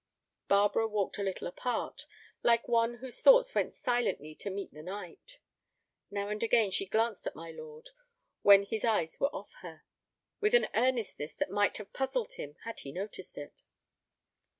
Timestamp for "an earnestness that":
10.55-11.51